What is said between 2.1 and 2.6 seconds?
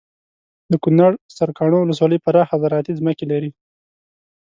پراخه